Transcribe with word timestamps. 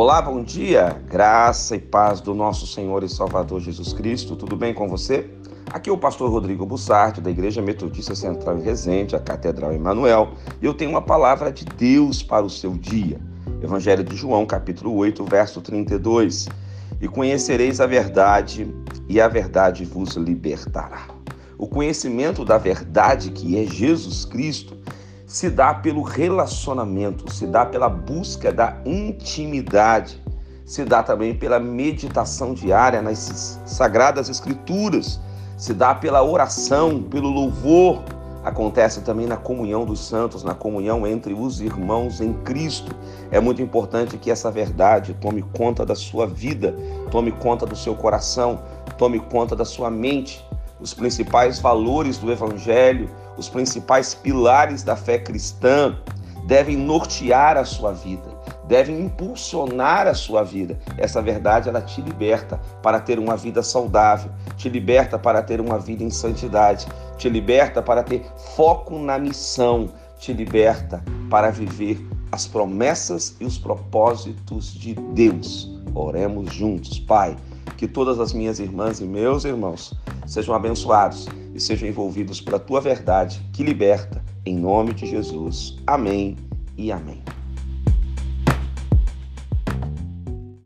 Olá, 0.00 0.22
bom 0.22 0.44
dia, 0.44 0.96
graça 1.08 1.74
e 1.74 1.80
paz 1.80 2.20
do 2.20 2.32
nosso 2.32 2.68
Senhor 2.68 3.02
e 3.02 3.08
Salvador 3.08 3.58
Jesus 3.58 3.92
Cristo. 3.92 4.36
Tudo 4.36 4.56
bem 4.56 4.72
com 4.72 4.88
você? 4.88 5.28
Aqui 5.72 5.90
é 5.90 5.92
o 5.92 5.98
pastor 5.98 6.30
Rodrigo 6.30 6.64
Bussardi, 6.64 7.20
da 7.20 7.28
Igreja 7.28 7.60
Metodista 7.60 8.14
Central 8.14 8.58
em 8.58 8.62
Resende, 8.62 9.16
a 9.16 9.18
Catedral 9.18 9.72
Emanuel, 9.72 10.34
e 10.62 10.66
eu 10.66 10.72
tenho 10.72 10.92
uma 10.92 11.02
palavra 11.02 11.50
de 11.50 11.64
Deus 11.64 12.22
para 12.22 12.46
o 12.46 12.48
seu 12.48 12.74
dia. 12.74 13.18
Evangelho 13.60 14.04
de 14.04 14.14
João, 14.14 14.46
capítulo 14.46 14.94
8, 14.94 15.24
verso 15.24 15.60
32. 15.60 16.46
E 17.00 17.08
conhecereis 17.08 17.80
a 17.80 17.86
verdade, 17.88 18.72
e 19.08 19.20
a 19.20 19.26
verdade 19.26 19.84
vos 19.84 20.14
libertará. 20.14 21.08
O 21.58 21.66
conhecimento 21.66 22.44
da 22.44 22.56
verdade, 22.56 23.32
que 23.32 23.58
é 23.58 23.66
Jesus 23.66 24.24
Cristo, 24.24 24.78
se 25.28 25.50
dá 25.50 25.74
pelo 25.74 26.00
relacionamento, 26.00 27.30
se 27.30 27.46
dá 27.46 27.66
pela 27.66 27.86
busca 27.86 28.50
da 28.50 28.78
intimidade, 28.86 30.18
se 30.64 30.86
dá 30.86 31.02
também 31.02 31.34
pela 31.34 31.60
meditação 31.60 32.54
diária 32.54 33.02
nas 33.02 33.60
sagradas 33.66 34.30
escrituras, 34.30 35.20
se 35.58 35.74
dá 35.74 35.94
pela 35.94 36.24
oração, 36.24 37.02
pelo 37.02 37.28
louvor, 37.28 38.02
acontece 38.42 39.02
também 39.02 39.26
na 39.26 39.36
comunhão 39.36 39.84
dos 39.84 40.00
santos, 40.00 40.42
na 40.42 40.54
comunhão 40.54 41.06
entre 41.06 41.34
os 41.34 41.60
irmãos 41.60 42.22
em 42.22 42.32
Cristo. 42.32 42.96
É 43.30 43.38
muito 43.38 43.60
importante 43.60 44.16
que 44.16 44.30
essa 44.30 44.50
verdade 44.50 45.12
tome 45.20 45.42
conta 45.54 45.84
da 45.84 45.94
sua 45.94 46.26
vida, 46.26 46.74
tome 47.10 47.32
conta 47.32 47.66
do 47.66 47.76
seu 47.76 47.94
coração, 47.94 48.62
tome 48.96 49.20
conta 49.20 49.54
da 49.54 49.66
sua 49.66 49.90
mente. 49.90 50.42
Os 50.80 50.94
principais 50.94 51.58
valores 51.58 52.18
do 52.18 52.30
Evangelho, 52.30 53.10
os 53.36 53.48
principais 53.48 54.14
pilares 54.14 54.82
da 54.82 54.96
fé 54.96 55.18
cristã 55.18 55.96
devem 56.46 56.76
nortear 56.76 57.56
a 57.56 57.64
sua 57.64 57.92
vida, 57.92 58.24
devem 58.66 59.00
impulsionar 59.00 60.06
a 60.06 60.14
sua 60.14 60.42
vida. 60.42 60.78
Essa 60.96 61.20
verdade 61.20 61.68
ela 61.68 61.82
te 61.82 62.00
liberta 62.00 62.60
para 62.82 63.00
ter 63.00 63.18
uma 63.18 63.36
vida 63.36 63.62
saudável, 63.62 64.30
te 64.56 64.68
liberta 64.68 65.18
para 65.18 65.42
ter 65.42 65.60
uma 65.60 65.78
vida 65.78 66.02
em 66.02 66.10
santidade, 66.10 66.86
te 67.16 67.28
liberta 67.28 67.82
para 67.82 68.02
ter 68.02 68.24
foco 68.54 68.98
na 68.98 69.18
missão, 69.18 69.90
te 70.18 70.32
liberta 70.32 71.02
para 71.28 71.50
viver 71.50 72.00
as 72.30 72.46
promessas 72.46 73.36
e 73.40 73.44
os 73.44 73.58
propósitos 73.58 74.72
de 74.72 74.94
Deus. 74.94 75.70
Oremos 75.94 76.54
juntos, 76.54 76.98
Pai, 76.98 77.36
que 77.78 77.86
todas 77.86 78.18
as 78.18 78.32
minhas 78.32 78.58
irmãs 78.58 79.00
e 79.00 79.04
meus 79.04 79.44
irmãos 79.44 79.94
sejam 80.26 80.52
abençoados 80.52 81.26
e 81.54 81.60
sejam 81.60 81.88
envolvidos 81.88 82.40
pela 82.40 82.58
tua 82.58 82.80
verdade 82.80 83.40
que 83.52 83.62
liberta, 83.62 84.22
em 84.44 84.56
nome 84.56 84.92
de 84.92 85.06
Jesus. 85.06 85.78
Amém 85.86 86.36
e 86.76 86.90
amém. 86.90 87.22